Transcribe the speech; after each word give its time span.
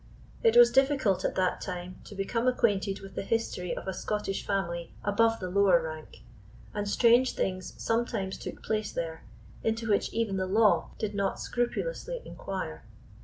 It 0.41 0.57
was 0.57 0.71
difficult 0.71 1.23
at 1.23 1.35
that 1.35 1.61
time 1.61 1.99
to 2.05 2.15
become 2.15 2.47
acquainted 2.47 3.01
with 3.01 3.13
the 3.13 3.21
history 3.21 3.77
of 3.77 3.87
a 3.87 3.93
Scottish 3.93 4.43
family 4.43 4.91
above 5.03 5.39
the 5.39 5.47
lower 5.47 5.79
rank; 5.79 6.23
and 6.73 6.89
strange 6.89 7.35
things 7.35 7.75
sometimes 7.77 8.39
took 8.39 8.63
place 8.63 8.91
there, 8.91 9.23
into 9.63 9.87
which 9.87 10.11
even 10.11 10.37
the 10.37 10.47
law 10.47 10.89
did 10.97 11.13
not 11.13 11.39
scrupulously 11.39 12.19
inquire. 12.25 12.83